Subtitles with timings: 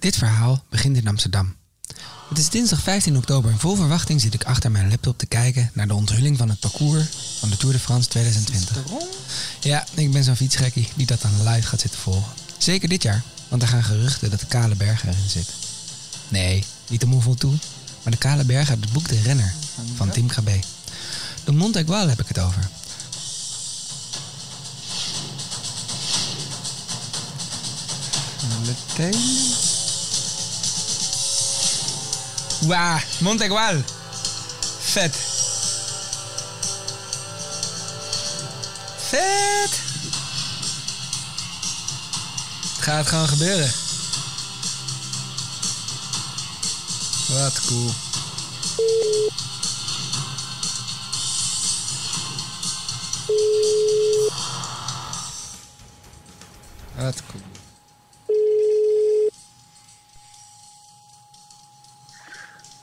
[0.00, 1.54] Dit verhaal begint in Amsterdam.
[2.28, 5.70] Het is dinsdag 15 oktober en vol verwachting zit ik achter mijn laptop te kijken
[5.74, 7.06] naar de onthulling van het parcours
[7.38, 8.76] van de Tour de France 2020.
[9.60, 12.32] Ja, ik ben zo'n fietsgekkie die dat dan live gaat zitten volgen.
[12.58, 15.48] Zeker dit jaar, want er gaan geruchten dat de Kale Berg erin zit.
[16.28, 17.54] Nee, niet de Mont toe,
[18.02, 19.54] maar de Kale Berg uit het boek De Renner
[19.96, 20.60] van Tim Krabbe.
[21.44, 22.68] De Mont Aigual heb ik het over.
[28.66, 29.69] Meteen.
[32.60, 33.82] Wauw, Mont Aigual.
[34.78, 35.16] Vet.
[39.08, 39.80] Vet.
[42.60, 43.72] Het gaat gewoon gebeuren.
[47.28, 47.90] Wat cool.
[56.96, 57.39] Wat cool.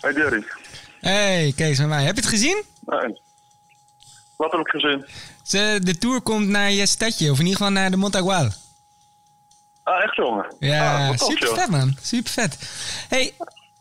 [0.07, 0.43] Hey Jerry.
[0.99, 2.03] Hey, Kees van mij.
[2.03, 2.63] Heb je het gezien?
[2.85, 3.21] Nee.
[4.37, 5.05] Wat heb ik gezien?
[5.43, 8.49] Ze, de tour komt naar je stadje, of in ieder geval naar de Montagual.
[9.83, 10.55] Ah, echt jongen?
[10.59, 11.97] Ja, ah, super vet man.
[12.01, 12.57] Super vet.
[13.09, 13.33] Hey,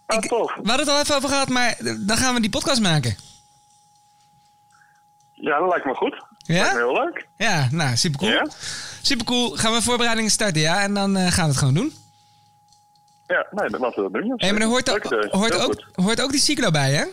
[0.07, 0.55] Ah, ik- tof.
[0.55, 3.17] we hadden het al even over gehad, maar dan gaan we die podcast maken.
[5.33, 6.25] Ja, dat lijkt me goed.
[6.39, 6.55] Ja?
[6.63, 7.27] Lijkt me heel leuk.
[7.37, 8.31] Ja, nou, super cool.
[8.31, 8.47] Ja?
[9.03, 9.51] Super cool.
[9.51, 10.83] Gaan we voorbereidingen starten, ja?
[10.83, 11.95] En dan eh, gaan we het gewoon doen.
[13.27, 14.33] Ja, nee, dat laten we dat doen.
[14.37, 15.29] Hé, maar er hoort, idee.
[15.31, 17.05] hoort, ook, hoort ook die cyclo bij, hè?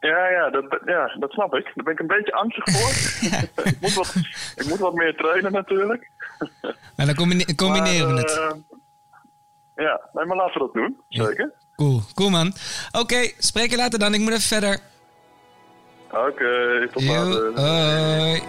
[0.00, 1.64] Ja, ja dat, ja, dat snap ik.
[1.74, 2.90] Daar ben ik een beetje angstig voor.
[3.72, 4.14] ik, moet wat,
[4.56, 6.10] ik moet wat meer trainen natuurlijk.
[6.96, 8.30] Nou, dan combine- combineren we Maar, het.
[8.38, 11.00] eh, ja, nee, maar laten we dat doen.
[11.08, 11.52] Zeker.
[11.76, 12.52] Cool, cool man.
[12.92, 14.14] Oké, spreek je later dan.
[14.14, 14.78] Ik moet even verder.
[16.10, 17.60] Oké, tot later.
[17.60, 18.42] hoi.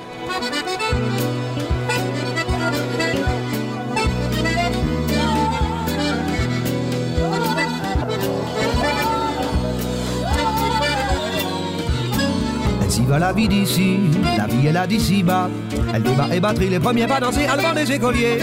[13.17, 13.97] La vie d'ici,
[14.37, 15.49] la vie est là d'ici-bas.
[15.93, 18.37] Elle débat et batterie les premiers pas danser à devant des écoliers.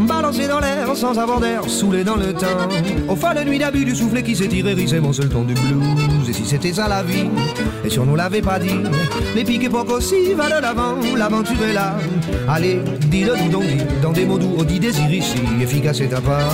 [0.00, 2.46] Balancer dans l'air sans avoir d'air, saoulé dans le temps.
[3.08, 6.28] Au fond de nuit d'abus du soufflet qui s'est hérisé mon seul ton du blues.
[6.28, 7.28] Et si c'était ça la vie,
[7.84, 8.80] et si on nous l'avait pas dit,
[9.36, 11.96] les piques époques aussi va de l'avant, l'aventure est là.
[12.48, 16.12] Allez, dis-le nous donc, dis, dans des mots doux, on dit désir ici, efficace et
[16.12, 16.48] à pas.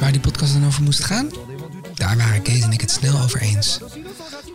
[0.00, 0.58] Waar die podcast?
[2.04, 3.78] Daar waren Kees en ik het snel over eens.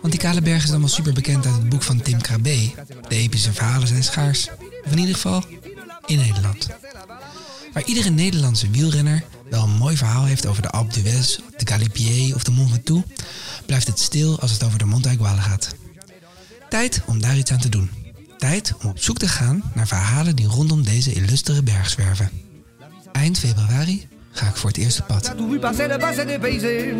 [0.00, 2.70] Want die kale berg is allemaal super bekend uit het boek van Tim Krabbe.
[3.08, 4.48] De epische verhalen zijn schaars.
[4.84, 5.44] Of in ieder geval
[6.06, 6.66] in Nederland.
[7.72, 12.34] Waar iedere Nederlandse wielrenner wel een mooi verhaal heeft over de Alpe d'Huez, de Galipier
[12.34, 13.06] of de Mont Ventoux,
[13.66, 15.74] blijft het stil als het over de Mont Aiguale gaat.
[16.68, 17.90] Tijd om daar iets aan te doen.
[18.38, 22.30] Tijd om op zoek te gaan naar verhalen die rondom deze illustere berg zwerven.
[23.12, 25.36] Eind februari ga ik voor het eerst op pad.
[25.36, 26.94] Tout vu passer le passé dépaysé.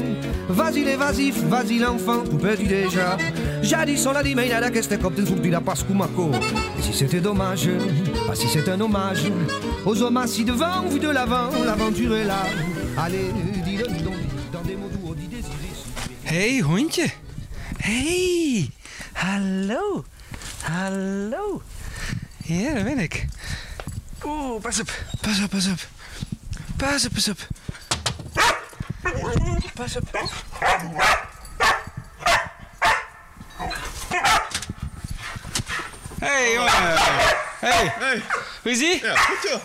[0.48, 3.16] Vas-y l'évasif, vas-y l'enfant, tout petit déjà.
[3.62, 6.30] Jadis on l'a dit, mais il y a la question comme des la passe Kumako.
[6.78, 7.68] Et si c'était dommage,
[8.26, 9.30] pas si c'est un hommage.
[9.84, 12.42] Aux hommes assis devant, vu de l'avant, l'aventure est là.
[12.96, 13.30] Allez,
[13.64, 14.14] dis-le nous donc,
[14.52, 15.84] dans des mots doux, on dit des iris.
[16.24, 17.10] Hey, hondje.
[17.78, 18.70] Hey,
[19.14, 20.04] hallo.
[20.64, 21.62] Hallo.
[22.44, 23.26] Ja, daar ben ik.
[24.24, 24.90] Oeh, pas op.
[25.20, 25.99] Pas op, pas op.
[26.80, 27.38] Pas op, pas op.
[29.74, 30.08] Pas op.
[36.20, 36.70] Hey, jongen.
[36.72, 37.92] Hey.
[37.98, 38.22] Hey,
[38.62, 39.04] Hoe is ie?
[39.04, 39.64] ja, goed joh.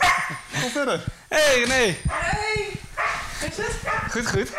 [0.61, 1.03] Kom verder.
[1.27, 1.95] Hey, René.
[2.09, 2.79] Hey.
[3.49, 3.75] Is het?
[4.11, 4.49] Goed, goed.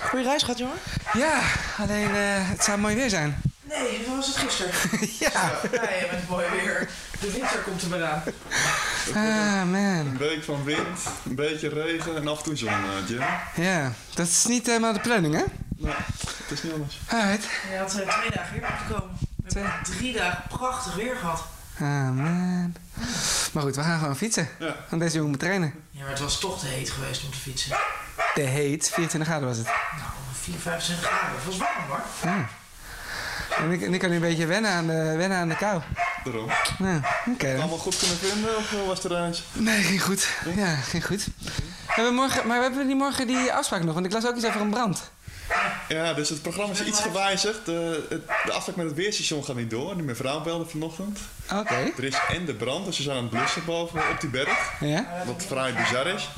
[0.00, 0.78] Goeie reis gehad, jongen?
[1.12, 1.40] Ja,
[1.78, 3.42] alleen eh, het zou mooi weer zijn.
[3.62, 4.72] Nee, hoe was het gisteren?
[5.18, 5.60] Ja.
[5.70, 6.88] Nee, met mooi weer.
[7.20, 8.22] De winter komt er weer aan.
[9.08, 10.06] Ah, man.
[10.06, 13.22] Een week van wind, een beetje regen en af en toe zon, eh, Jim.
[13.54, 15.42] Ja, dat is niet helemaal de planning, hè?
[15.76, 15.94] Nou,
[16.36, 16.98] het is niet anders.
[17.08, 17.44] Alright.
[17.70, 19.16] Je had eh, twee dagen weer moeten komen.
[19.44, 21.44] We hebben drie dagen prachtig weer gehad.
[21.74, 22.74] Ah, man.
[23.52, 24.48] Maar goed, we gaan gewoon fietsen.
[24.58, 24.76] Ja.
[24.88, 25.74] Want deze jongen moet trainen.
[25.90, 27.76] Ja, maar het was toch te heet geweest om te fietsen.
[28.34, 29.66] De heet, 24 graden was het.
[29.66, 31.36] Nou, 4, 25 graden.
[31.36, 32.00] Het was warm, hoor.
[32.22, 32.48] Ja.
[33.56, 35.82] En ik, en ik kan nu een beetje wennen aan de, wennen aan de kou.
[36.24, 36.50] Daarom.
[36.78, 37.00] Nou,
[37.32, 37.60] oké dan.
[37.60, 39.42] Allemaal goed kunnen vinden of eh, was er eentje?
[39.52, 40.28] Nee, ging goed.
[40.56, 41.26] Ja, ging goed.
[41.86, 44.36] Hebben we morgen, maar we hebben niet morgen die afspraak nog, want ik las ook
[44.36, 45.10] iets over een brand.
[45.88, 47.64] Ja, dus het programma is iets gewijzigd.
[47.66, 49.94] De, het- de afspraak met het weerstation gaat niet door.
[49.94, 51.18] Die mevrouw belde vanochtend.
[51.52, 51.74] Oké.
[51.96, 54.72] Er is en de brand, dus ze zijn aan het blussen boven op die berg.
[54.80, 55.22] Ja?
[55.26, 56.28] Wat vrij bizar is.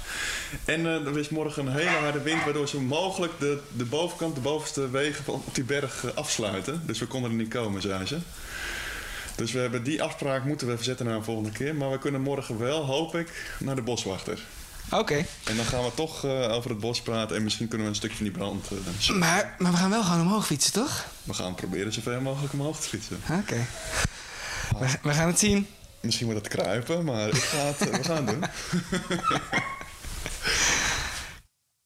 [0.65, 4.35] En eh, er is morgen een hele harde wind, waardoor ze mogelijk de, de bovenkant,
[4.35, 6.83] de bovenste wegen van op die berg eh, afsluiten.
[6.87, 8.19] Dus we konden er niet komen, zei ze.
[9.37, 11.75] Dus we hebben die afspraak moeten we verzetten naar een volgende keer.
[11.75, 14.39] Maar we kunnen morgen wel, hoop ik, naar de boswachter.
[14.91, 15.25] Oké.
[15.45, 17.99] En dan gaan we toch eh, over het bos praten en misschien kunnen we een
[17.99, 18.67] stukje van die brand.
[18.71, 21.07] eh, Maar, maar we gaan wel gewoon omhoog fietsen, toch?
[21.23, 23.21] we gaan proberen zoveel mogelijk omhoog te fietsen.
[23.31, 23.67] Oké.
[24.79, 25.67] We, we gaan het zien.
[26.01, 28.45] Misschien wordt het kruipen, maar ik ga het, we gaan het doen.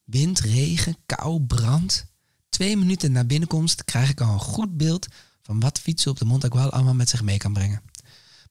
[0.05, 2.07] Wind, regen, kou, brand.
[2.49, 5.07] Twee minuten na binnenkomst krijg ik al een goed beeld
[5.49, 7.83] van wat fietsen op de Montagual allemaal met zich mee kan brengen.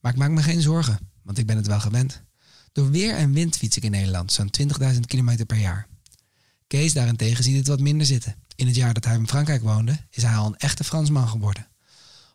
[0.01, 2.23] Maar ik maak me geen zorgen, want ik ben het wel gewend.
[2.71, 5.87] Door weer en wind fiets ik in Nederland zo'n 20.000 kilometer per jaar.
[6.67, 8.35] Kees daarentegen ziet het wat minder zitten.
[8.55, 11.67] In het jaar dat hij in Frankrijk woonde, is hij al een echte Fransman geworden.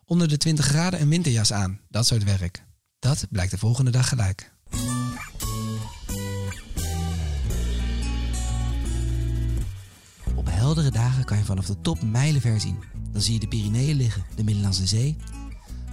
[0.05, 2.65] Onder de 20 graden een winterjas aan, dat soort werk.
[2.99, 4.51] Dat blijkt de volgende dag gelijk.
[10.75, 12.77] Heldere dagen kan je vanaf de top mijlenver zien.
[13.11, 15.17] Dan zie je de Pyreneeën liggen, de Middellandse Zee.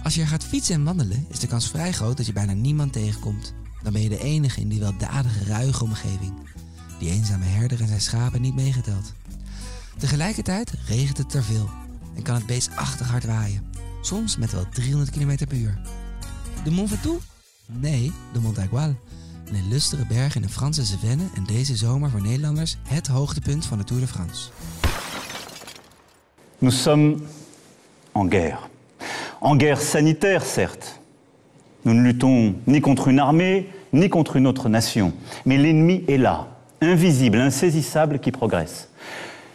[0.03, 2.53] Als je er gaat fietsen en wandelen, is de kans vrij groot dat je bijna
[2.53, 3.53] niemand tegenkomt.
[3.83, 6.33] Dan ben je de enige in die weldadige, ruige omgeving.
[6.99, 9.13] Die eenzame herder en zijn schapen niet meegeteld.
[9.97, 11.69] Tegelijkertijd regent het er veel
[12.15, 13.65] en kan het beestachtig hard waaien.
[14.01, 15.81] Soms met wel 300 km per uur.
[16.63, 17.25] De Mont Ventoux?
[17.65, 18.95] Nee, de Montagual.
[19.51, 23.77] Een illustere berg in de Franse Cevennes en deze zomer voor Nederlanders het hoogtepunt van
[23.77, 24.49] de Tour de France.
[26.57, 27.21] Nous sommes
[28.11, 28.57] en guerre.
[29.39, 30.99] En guerre sanitaire, certes.
[31.81, 35.13] Nous ne luttons ni contre une armée, ni contre une autre nation.
[35.43, 36.47] Mais l'ennemi est là,
[36.79, 38.87] invisible, insaisissable, qui progresse.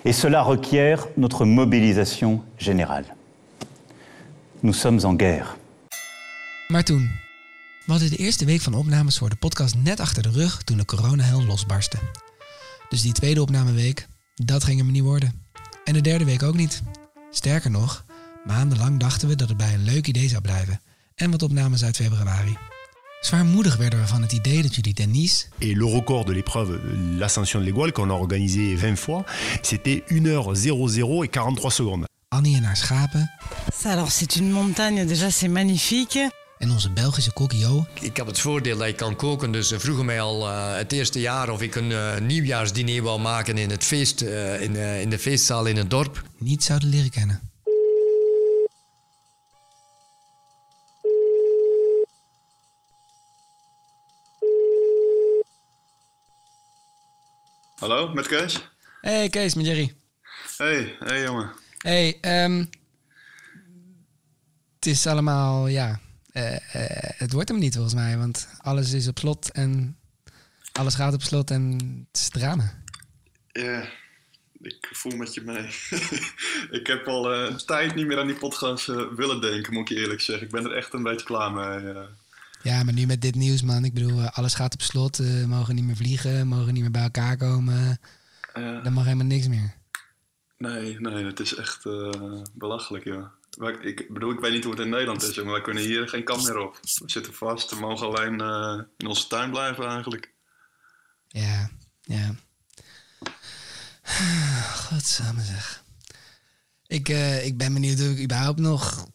[0.05, 3.05] Et cela requiert notre mobilisation générale.
[4.63, 5.57] Nous sommes en guerre.
[6.69, 7.26] Maar toen.
[7.87, 10.77] We hadden de eerste week van opnames voor de podcast net achter de rug toen
[10.77, 11.97] de coronahel losbarstte.
[12.89, 15.43] Dus die tweede opnameweek, dat ging hem niet worden.
[15.85, 16.83] En de derde week ook niet.
[17.31, 18.05] Sterker nog,
[18.45, 20.81] maandenlang dachten we dat het bij een leuk idee zou blijven.
[21.15, 22.57] En wat opnames uit februari.
[23.21, 26.81] Zwaarmoedig werden we van het idee dat jullie Denise, Et le record de l'épreuve,
[27.19, 29.25] l'ascension de l'Égoile, qu'on a organisé 20 fois,
[29.61, 32.05] c'était 1 heure 00 et 43 secondes.
[32.29, 33.31] Annie en haar schapen
[33.83, 36.19] Ça, alors c'est une montagne, déjà c'est magnifique.
[36.59, 39.81] En onze Belgische kok Jo Ik heb het voordeel dat ik kan koken, dus ze
[39.81, 43.71] vroegen mij al eh, het eerste jaar of ik een eh, nieuwjaarsdiner wou maken in,
[43.71, 46.23] het feest, eh, in, eh, in de feestzaal in het dorp.
[46.39, 47.51] niet zouden leren kennen.
[57.77, 58.69] Hallo, met Kees?
[59.01, 59.95] Hey Kees, met Jerry.
[60.57, 61.53] Hey, hey jongen.
[61.79, 62.65] Hey, ehm,
[64.75, 66.01] het is allemaal, ja,
[66.37, 69.97] eh, eh, het wordt hem niet volgens mij, want alles is op slot en
[70.73, 71.73] alles gaat op slot en
[72.13, 72.73] het is drama.
[73.53, 73.89] Ja,
[74.61, 75.67] ik voel met je mee.
[76.81, 79.91] ik heb al eh, een tijd niet meer aan die podcast eh, willen denken, moet
[79.91, 80.47] ik je eerlijk zeggen.
[80.47, 81.93] Ik ben er echt een beetje klaar mee.
[81.93, 82.03] eh.
[82.63, 85.45] Ja, maar nu met dit nieuws, man, ik bedoel, eh, alles gaat op slot, eh,
[85.45, 87.99] mogen niet meer vliegen, mogen niet meer bij elkaar komen,
[88.53, 89.75] Eh, dan mag helemaal niks meer.
[90.59, 92.11] nee, nee, het is echt eh,
[92.53, 93.33] belachelijk, ja.
[93.81, 95.53] Ik bedoel, ik weet niet hoe het in Nederland is, jongen.
[95.53, 96.79] Wij kunnen hier geen kant meer op.
[96.83, 100.33] We zitten vast, we mogen alleen eh, in onze tuin blijven eigenlijk.
[101.29, 101.71] Ja,
[102.03, 102.35] ja.
[104.87, 105.85] Godsamme zeg.
[106.87, 109.07] Ik, eh, ik ben benieuwd of ik überhaupt nog...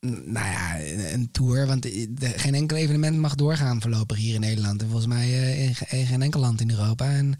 [0.00, 1.66] Nou ja, een, een tour.
[1.66, 4.80] Want de- de- geen enkel evenement mag doorgaan voorlopig hier in Nederland.
[4.82, 5.64] En volgens mij eh,
[5.98, 7.04] in geen enkel land in Europa.
[7.10, 7.36] En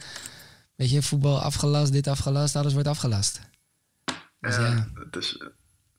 [0.76, 3.40] weet je, voetbal afgelast, dit afgelast, alles wordt afgelast.
[4.40, 4.88] Dus Ja, ja.
[4.94, 5.38] Het, is,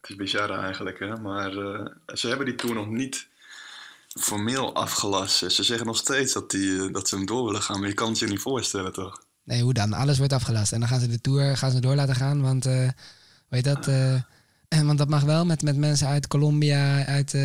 [0.08, 1.18] het is bizar eigenlijk, hè.
[1.18, 3.28] Maar eh, ze hebben die tour nog niet
[4.20, 5.38] formeel afgelast.
[5.38, 7.80] Ze zeggen nog steeds dat, die, eh, dat ze hem door willen gaan.
[7.80, 9.24] Maar je kan het je niet voorstellen, toch?
[9.44, 9.94] Nee, hoe dan?
[9.94, 10.72] Alles wordt afgelast.
[10.72, 12.42] En dan gaan ze de tour gaan ze door laten gaan.
[12.42, 12.90] Want, eh
[13.50, 13.88] weet dat...
[14.68, 17.38] en want dat mag wel met, met mensen uit Colombia, uit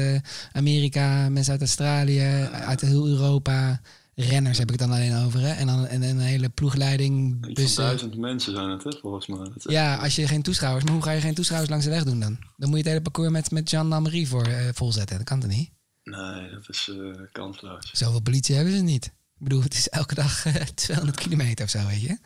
[0.53, 3.81] Amerika, mensen uit Australië, uit heel Europa.
[4.29, 5.41] Renners heb ik dan alleen over.
[5.41, 5.53] Hè?
[5.53, 7.85] En dan en, een hele ploegleiding, bussen.
[7.85, 9.39] duizend mensen zijn het, hè, volgens mij.
[9.39, 10.85] Dat Ja, als je geen toeschouwers...
[10.85, 12.39] Maar hoe ga je geen toeschouwers langs de weg doen dan?
[12.57, 15.17] Dan moet je het hele parcours met, met Jean Lamerie voor, eh, volzetten.
[15.17, 15.71] Dat kan toch niet?
[16.05, 17.91] Nee, dat is eh, kansloos.
[17.93, 19.05] Zoveel politie hebben ze niet.
[19.05, 19.13] Ik
[19.47, 22.19] bedoel, het is elke dag eh, 200 kilometer of zo, weet je.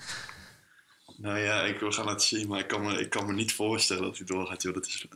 [1.17, 2.49] Nou ja, ik, we gaan het zien.
[2.49, 4.75] Maar ik kan me, ik kan me niet voorstellen dat hij doorgaat, joh.
[4.75, 5.07] Dat is...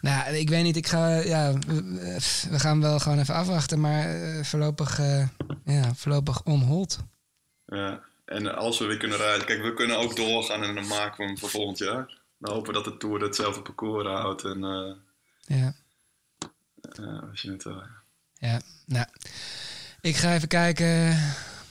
[0.00, 0.76] Nou, ik weet niet.
[0.76, 1.52] Ik ga, ja,
[2.50, 5.28] we, gaan wel gewoon even afwachten, maar eh, voorlopig, eh,
[5.64, 6.98] ja, voorlopig on hold.
[7.66, 8.04] ja.
[8.24, 9.46] En als we weer kunnen rijden...
[9.46, 12.18] Kijk, we kunnen ook doorgaan en dan maken we hem voor volgend jaar.
[12.38, 14.44] Dan hopen we dat de Tour hetzelfde parcours houdt.
[14.44, 14.94] En eh,
[15.58, 15.74] Ja,
[16.96, 17.82] we zien het wel.
[18.32, 18.60] ja.
[18.86, 19.06] Nou,
[20.00, 21.18] ik ga even kijken.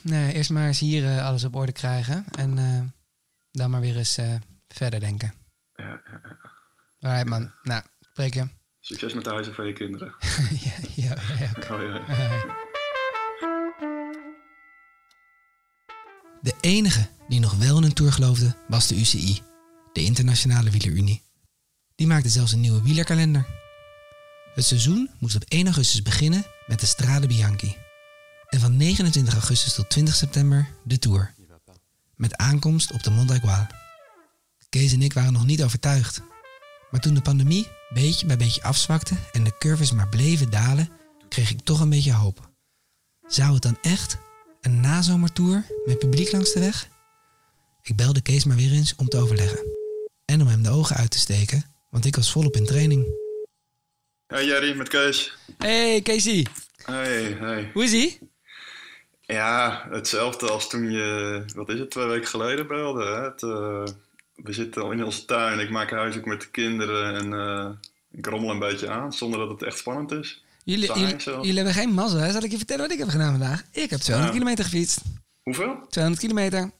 [0.00, 2.94] Nee, eerst maar eens hier alles op orde krijgen en
[3.50, 4.18] dan maar weer eens
[4.68, 5.34] verder denken.
[5.74, 6.38] Ja, ja, ja.
[7.00, 7.52] Alright man.
[7.62, 7.82] Nou,
[8.80, 10.14] Succes met de huizen van je kinderen.
[10.66, 11.50] ja, ja, ja.
[11.70, 12.04] Oh, ja.
[16.40, 19.42] De enige die nog wel in een tour geloofde was de UCI,
[19.92, 21.22] de Internationale Wielerunie.
[21.94, 23.46] Die maakte zelfs een nieuwe wielerkalender.
[24.54, 27.76] Het seizoen moest op 1 augustus beginnen met de Strade Bianchi.
[28.48, 31.34] En van 29 augustus tot 20 september de Tour.
[32.14, 33.66] Met aankomst op de Mont Aigual.
[34.68, 36.22] Kees en ik waren nog niet overtuigd.
[36.90, 37.68] Maar toen de pandemie
[38.02, 40.88] beetje bij beetje afzwakte en de curves maar bleven dalen,
[41.28, 42.50] kreeg ik toch een beetje hoop.
[43.26, 44.16] Zou het dan echt
[44.60, 46.88] een nazomertour met publiek langs de weg?
[47.82, 49.66] Ik belde Kees maar weer eens om te overleggen.
[50.24, 53.06] En om hem de ogen uit te steken, want ik was volop in training.
[54.26, 55.36] Hey Jerry, met Kees.
[55.58, 56.46] Hey Casey,
[56.84, 57.70] Hey, hey.
[57.74, 58.18] hoe is ie?
[59.20, 63.04] Ja, hetzelfde als toen je, wat is het, twee weken geleden belde.
[63.04, 63.22] Hè?
[63.22, 63.84] Het, eh,
[64.36, 67.70] we zitten al in onze tuin, ik maak huis ook met de kinderen en eh,
[68.18, 70.44] ik rommel een beetje aan zonder dat het echt spannend is.
[70.64, 70.92] Jullie,
[71.24, 72.32] jullie, hebben geen mazzel, hè?
[72.32, 73.62] Zal ik je vertellen wat ik heb gedaan vandaag?
[73.72, 74.38] Ik heb 200 Ja.
[74.38, 75.00] kilometer gefietst.
[75.42, 75.86] Hoeveel?
[75.88, 76.70] 200 kilometer.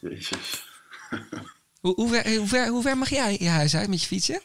[0.00, 0.64] Jezus.
[1.80, 4.42] Hoe, hoe, ver, hoe, ver, hoe ver mag jij je huis uit met je fietsje?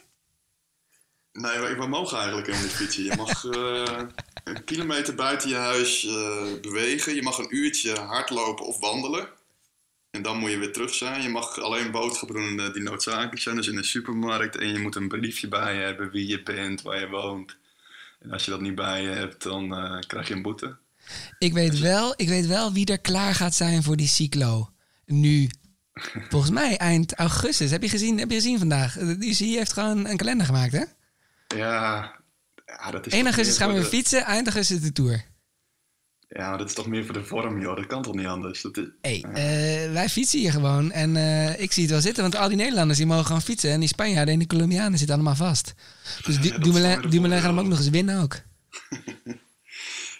[1.32, 3.04] Nee, we- we mogen eigenlijk helemaal niet fietsen.
[3.04, 4.06] Je mag eh,
[4.44, 7.14] een kilometer buiten je huis eh, bewegen.
[7.14, 9.28] Je mag een uurtje hardlopen of wandelen.
[10.10, 11.22] En dan moet je weer terug zijn.
[11.22, 13.56] Je mag alleen boodschappen doen die noodzakelijk zijn.
[13.56, 14.56] Dus in de supermarkt.
[14.56, 17.56] En je moet een briefje bij je hebben wie je bent, waar je woont.
[18.20, 20.76] En als je dat niet bij je hebt, dan eh, krijg je een boete.
[21.38, 24.70] Ik weet, wel, ik weet wel wie er klaar gaat zijn voor die cyclo.
[25.06, 25.48] Nu,
[26.28, 27.70] volgens mij eind augustus.
[27.70, 28.98] Heb je gezien, heb je gezien vandaag?
[28.98, 30.84] UCI heeft gewoon een kalender gemaakt, hè?
[31.56, 32.14] Ja,
[32.66, 35.24] ja dat is 1 toch augustus gaan we weer de- fietsen, eind augustus de Tour.
[36.36, 37.76] Ja, maar dat is toch meer voor de vorm, joh.
[37.76, 38.62] Dat kan toch niet anders?
[38.62, 38.84] Dat is...
[39.00, 40.92] hey, eh, wij fietsen hier gewoon.
[40.92, 43.70] En eh, ik zie het wel zitten, want al die Nederlanders die mogen gewoon fietsen.
[43.70, 45.74] En die Spanjaarden en die Colombianen zitten allemaal vast.
[46.24, 46.58] Dus Ja,
[47.08, 48.36] Dumoulin gaat hem ook nog eens winnen ook.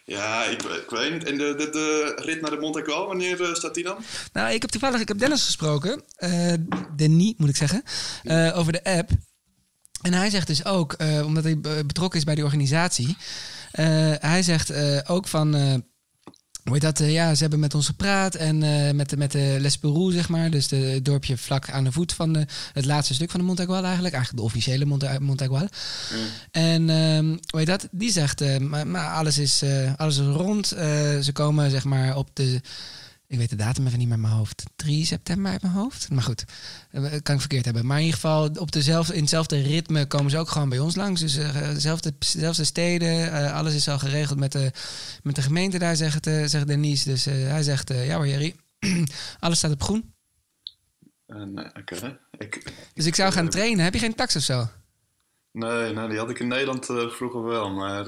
[0.05, 1.25] Ja, ik, ik weet niet.
[1.25, 3.97] En de, de, de rit naar de Monte Carlo, wanneer eh, staat die dan?
[4.33, 6.03] Nou, ik heb toevallig ik heb Dennis gesproken.
[6.97, 7.83] Denis, moet ik zeggen.
[8.55, 9.11] over de app.
[10.03, 13.17] En hij zegt dus ook, omdat hij be- betrokken is bij die organisatie.
[14.21, 14.73] hij zegt
[15.09, 15.55] ook van...
[16.65, 17.01] eh, hoe dat?
[17.01, 18.35] eh, ja, ze hebben met ons gepraat.
[18.35, 20.51] En eh, met, de, met de Les Peroux, zeg maar.
[20.51, 23.47] Dus de, het dorpje vlak aan de voet van de, het laatste stuk van de
[23.47, 24.15] Montagual eigenlijk.
[24.15, 25.69] Eigenlijk de officiële Monta Montagual.
[26.51, 27.89] En ehm, hoe heet dat?
[27.91, 30.73] Die zegt, eh, maar, maar alles, is, eh, alles is rond.
[30.73, 32.61] Eh, ze komen zeg maar op de...
[33.31, 34.63] Ik weet de datum even niet meer in mijn hoofd.
[34.77, 36.11] 3 september uit mijn hoofd.
[36.11, 36.45] Maar goed,
[36.91, 37.87] eh, kan ik verkeerd hebben.
[37.87, 40.95] Maar in ieder geval, op dezelfde, in hetzelfde ritme komen ze ook gewoon bij ons
[40.95, 41.21] langs.
[41.21, 43.33] Dus eh, dezelfde, dezelfde steden.
[43.33, 44.71] eh, alles is al geregeld met de,
[45.23, 47.09] met de gemeente daar, zegt, eh, zegt Denise.
[47.09, 48.55] Dus hij zegt, ja hoor Jerry,
[49.41, 50.15] alles staat op groen.
[51.27, 51.67] Nee.
[52.39, 53.85] Ik, Dus ik zou gaan trainen.
[53.85, 54.69] Heb je geen tax of zo?
[55.53, 58.05] nee, nee, die had ik in Nederland vroeger wel, maar...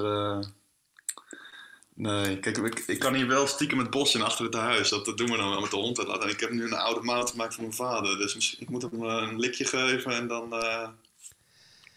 [1.95, 4.89] nee, kijk, ik, ik kan hier wel stiekem het bos in achter het huis.
[4.89, 6.23] Dat, dat doen we dan wel met de hond en dat.
[6.23, 8.17] En ik heb nu een oude maat gemaakt voor mijn vader.
[8.17, 10.53] Dus misschien- ik moet hem eh, een likje geven en dan...
[10.53, 10.87] eh,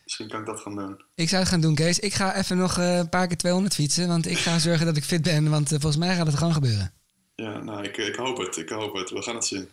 [0.04, 1.00] misschien kan ik dat gaan doen.
[1.14, 1.98] Ik zou het gaan doen, Kees.
[1.98, 4.08] Ik ga even nog eh, een paar keer 200 fietsen.
[4.08, 5.50] Want ik ga zorgen dat ik fit ben.
[5.50, 6.92] Want volgens mij gaat het gewoon gebeuren.
[7.36, 8.56] Ja, nou, ik, ik hoop het.
[8.56, 9.10] Ik hoop het.
[9.10, 9.68] We gaan het zien.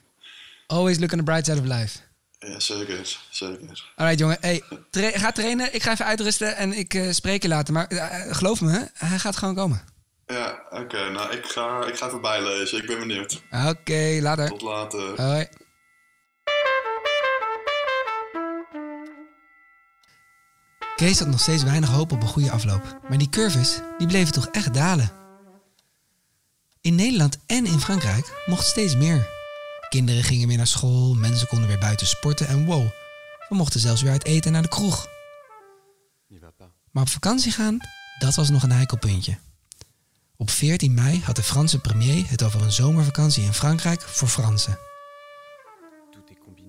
[0.67, 1.99] Always look on the bright side of life.
[2.39, 3.17] Ja, zeker.
[3.29, 3.91] Zeker.
[3.95, 4.37] Alright, jongen.
[4.39, 5.73] Hey, tra- ga trainen.
[5.75, 7.73] Ik ga even uitrusten en ik eh, spreek je later.
[7.73, 7.87] Maar
[8.29, 9.81] geloof me, hij gaat gewoon komen.
[10.25, 11.09] Ja, oké.
[11.09, 12.77] nou, ik ga, ik ga even bijlezen.
[12.77, 13.41] Ik ben benieuwd.
[13.67, 14.47] Oké, later.
[14.47, 15.21] Tot later.
[15.21, 15.47] Hoi.
[20.95, 22.99] Kees had nog steeds weinig hoop op een goede afloop.
[23.09, 25.11] Maar die curves, die bleven toch echt dalen.
[26.81, 29.29] In Nederland en in Frankrijk mocht steeds meer.
[29.89, 32.87] Kinderen gingen weer naar school, mensen konden weer buiten sporten en wow,
[33.49, 35.07] we mochten zelfs weer uit eten naar de kroeg.
[36.91, 37.77] Maar op vakantie gaan,
[38.19, 39.37] dat was nog een heikel puntje.
[40.43, 44.77] Op 14 mei had de Franse premier het over een zomervakantie in Frankrijk voor Fransen.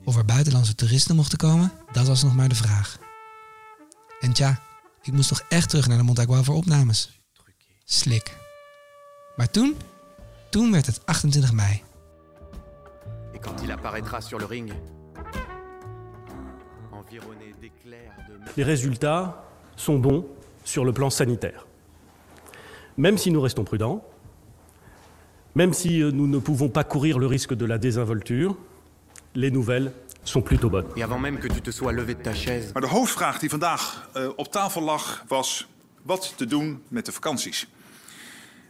[0.04, 2.98] Of er buitenlandse toeristen mochten komen, dat was nog maar de vraag.
[4.20, 4.60] En tja,
[5.02, 7.20] ik moest toch echt terug naar de Montagual voor opnames.
[7.84, 8.36] Slik.
[9.36, 9.76] Maar toen,
[10.50, 11.82] toen werd het 28 mei.
[13.32, 14.72] Et quand il apparaîtra sur le ring,
[16.90, 19.34] environné d'éclairs, de Les résultats
[19.74, 20.24] sont bons
[20.62, 21.66] sur le plan sanitaire.
[22.96, 24.04] Même si nous restons prudents,
[25.54, 28.56] même si euh, nous ne pouvons pas courir le risque de la désinvolture,
[29.34, 29.92] les nouvelles
[30.24, 30.86] sont plutôt bonnes.
[30.96, 33.50] Et avant même que tu te sois levé de ta chaise, Maar de hoofdvraag die
[33.50, 35.66] vandaag eh, op tafel lag was
[36.02, 37.66] wat te doen met de vakanties.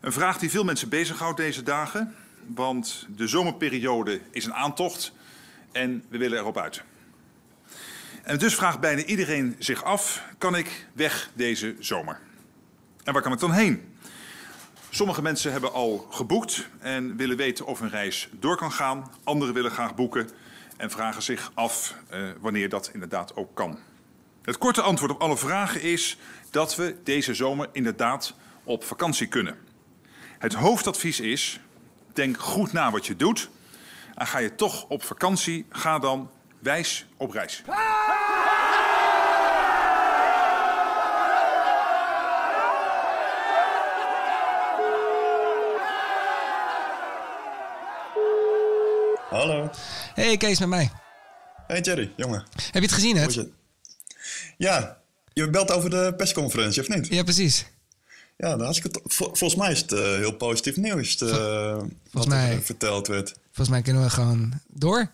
[0.00, 2.14] Een vraag die veel mensen bezighoudt deze dagen,
[2.54, 5.12] want de zomerperiode is een aantocht
[5.72, 6.82] en we willen erop uit.
[8.22, 12.20] En dus vraagt bijna iedereen zich af: kan ik weg deze zomer?
[13.04, 13.93] En waar kan ik dan heen?
[14.94, 19.10] Sommige mensen hebben al geboekt en willen weten of hun reis door kan gaan.
[19.24, 20.30] Anderen willen graag boeken
[20.76, 23.78] en vragen zich af uh, wanneer dat inderdaad ook kan.
[24.42, 26.18] Het korte antwoord op alle vragen is
[26.50, 28.34] dat we deze zomer inderdaad
[28.64, 29.58] op vakantie kunnen.
[30.38, 31.60] Het hoofdadvies is:
[32.12, 33.48] denk goed na wat je doet.
[34.14, 37.62] En ga je toch op vakantie, ga dan wijs op reis.
[49.34, 49.70] Hallo.
[50.14, 50.90] Hey Kees, met mij.
[51.66, 52.44] Hey Jerry, jongen.
[52.54, 53.26] Heb je het gezien, hè?
[54.56, 55.00] Ja,
[55.32, 57.08] je belt over de persconferentie, of niet?
[57.08, 57.66] Ja, precies.
[58.36, 62.52] Ja, dan ik het, volgens mij is het uh, heel positief nieuws uh, wat mij,
[62.52, 63.34] er verteld werd.
[63.44, 65.10] Volgens mij kunnen we gewoon door.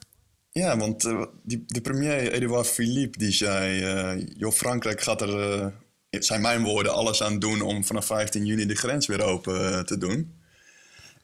[0.50, 1.08] Ja, want
[1.42, 4.24] die, de premier Edouard Philippe die zei...
[4.36, 5.72] joh, Frankrijk gaat er,
[6.10, 7.60] zijn mijn woorden, alles aan doen...
[7.60, 10.39] om vanaf 15 juni de grens weer open te doen.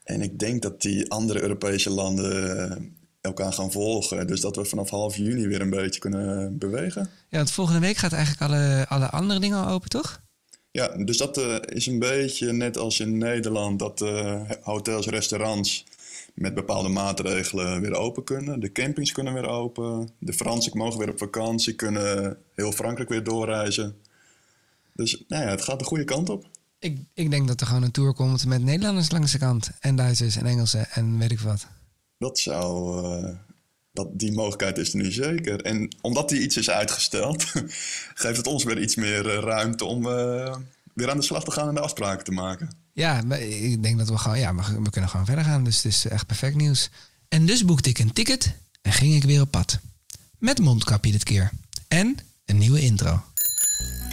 [0.07, 4.27] En ik denk dat die andere Europese landen elkaar gaan volgen.
[4.27, 7.11] Dus dat we vanaf half juni weer een beetje kunnen bewegen.
[7.29, 10.23] Ja, want volgende week gaat eigenlijk alle, alle andere dingen al open, toch?
[10.71, 13.79] Ja, dus dat uh, is een beetje net als in Nederland...
[13.79, 15.85] dat uh, hotels, restaurants
[16.35, 18.61] met bepaalde maatregelen weer open kunnen.
[18.61, 20.11] De campings kunnen weer open.
[20.19, 23.97] De Fransen mogen weer op vakantie, kunnen heel Frankrijk weer doorreizen.
[24.93, 26.47] Dus nou ja, het gaat de goede kant op.
[26.79, 29.71] Ik, ik denk dat er gewoon een tour komt met Nederlanders langs de kant.
[29.81, 31.67] En Duitsers en Engelsen en weet ik wat.
[32.19, 33.03] Dat zou.
[33.07, 33.35] Uh,
[33.93, 35.63] dat, die mogelijkheid is er nu zeker.
[35.63, 37.45] En omdat die iets is uitgesteld,
[38.23, 40.57] geeft het ons weer iets meer uh, ruimte om uh,
[40.95, 42.71] weer aan de slag te gaan en de afspraken te maken.
[42.93, 44.39] Ja, ik denk dat we gewoon.
[44.39, 45.65] Ja, we, we kunnen gewoon verder gaan.
[45.65, 46.91] Dus het is echt perfect nieuws.
[47.29, 49.79] En dus boekte ik een ticket en ging ik weer op pad.
[50.39, 51.51] Met mondkapje dit keer.
[51.89, 53.23] En een nieuwe intro.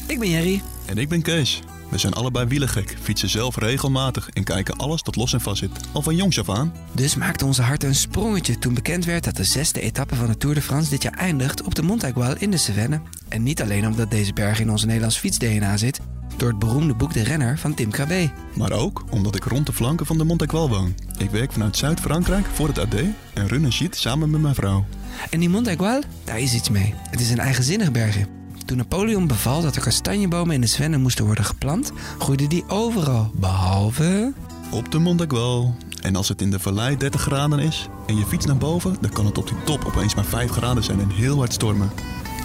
[0.07, 0.61] Ik ben Jerry.
[0.85, 1.61] En ik ben Kees.
[1.93, 5.71] We zijn allebei wielergek, fietsen zelf regelmatig en kijken alles dat los en vast zit,
[5.91, 6.73] al van jongs af aan.
[6.91, 10.37] Dus maakte onze hart een sprongetje toen bekend werd dat de zesde etappe van de
[10.37, 12.99] Tour de France dit jaar eindigt op de Montaigual in de Cevennes.
[13.27, 15.99] En niet alleen omdat deze berg in onze Nederlands fiets-DNA zit,
[16.37, 18.29] door het beroemde boek De Renner van Tim Crabbe.
[18.55, 20.95] Maar ook omdat ik rond de flanken van de Montaigual woon.
[21.17, 22.95] Ik werk vanuit Zuid-Frankrijk voor het AD
[23.33, 24.85] en run een sheet samen met mijn vrouw.
[25.29, 26.93] En die Montaigual, daar is iets mee.
[27.09, 28.42] Het is een eigenzinnig bergje.
[28.65, 33.31] Toen Napoleon beval dat er kastanjebomen in de Svenne moesten worden geplant, groeiden die overal,
[33.33, 34.33] behalve...
[34.71, 35.75] Op de Montagual.
[36.01, 39.09] En als het in de vallei 30 graden is en je fiets naar boven, dan
[39.09, 41.91] kan het op die top opeens maar 5 graden zijn en heel hard stormen.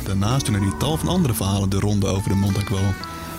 [0.05, 2.93] Daarnaast doen er die tal van andere verhalen de ronde over de Montagual.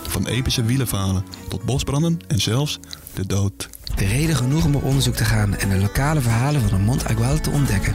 [0.08, 2.78] Van epische wielenverhalen tot bosbranden en zelfs
[3.14, 3.68] de dood.
[3.96, 7.40] De reden genoeg om op onderzoek te gaan en de lokale verhalen van de Montagual
[7.40, 7.94] te ontdekken.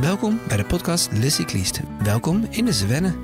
[0.00, 1.80] Welkom bij de podcast Le Cycliste.
[2.02, 3.14] Welkom in de Zwenne.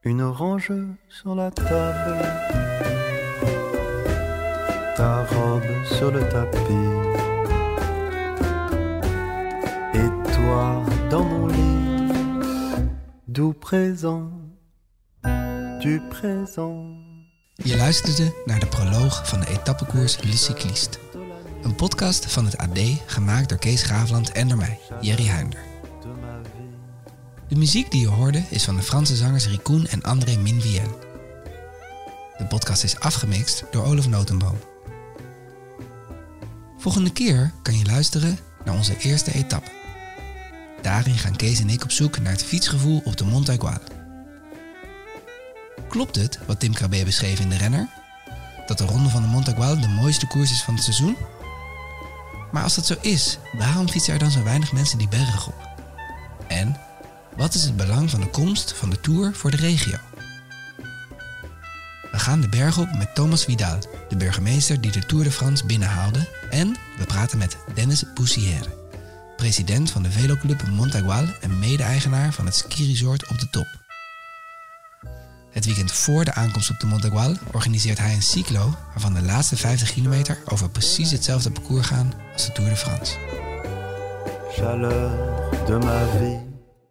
[0.00, 2.20] Une orange sur la table,
[4.96, 6.88] ta robe sur le tapis,
[9.92, 12.12] et toi dans mon lit,
[13.26, 14.41] doux présent
[17.54, 20.98] Je luisterde naar de proloog van de etappekoers Le Cycliste.
[21.62, 25.60] Een podcast van het AD gemaakt door Kees Graafland en door mij, Jerry Huinder.
[27.48, 30.98] De muziek die je hoorde is van de Franse zangers Ricoen en André Minviel.
[32.38, 34.58] De podcast is afgemixt door Olaf Notenboom.
[36.78, 39.70] Volgende keer kan je luisteren naar onze eerste etappe.
[40.82, 44.01] Daarin gaan Kees en ik op zoek naar het fietsgevoel op de Montaigual.
[45.92, 47.88] Klopt het wat Tim Krabbe beschreef in De Renner?
[48.66, 51.16] Dat de Ronde van de Montagual de mooiste koers is van het seizoen?
[52.52, 55.68] Maar als dat zo is, waarom fietsen er dan zo weinig mensen die berg op?
[56.48, 56.76] En
[57.36, 59.96] wat is het belang van de komst van de Tour voor de regio?
[62.10, 63.78] We gaan de berg op met Thomas Vidal,
[64.08, 66.28] de burgemeester die de Tour de France binnenhaalde.
[66.50, 68.76] En we praten met Dennis Boussière,
[69.36, 73.81] president van de veloclub Montagual en mede-eigenaar van het skiresort op de top.
[75.52, 79.56] Het weekend voor de aankomst op de Montagual organiseert hij een cyclo waarvan de laatste
[79.56, 83.16] 50 kilometer over precies hetzelfde parcours gaan als de Tour de France.
[84.50, 85.10] Chaleur
[85.66, 86.38] de ma vie,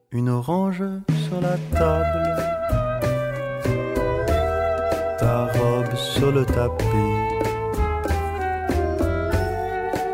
[0.10, 2.36] une orange sur la table,
[5.18, 6.86] ta robe sur le tapis,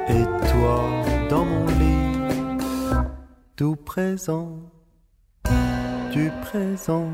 [0.07, 2.17] et toi dans mon lit,
[3.55, 4.71] tout présent,
[6.11, 7.11] du présent.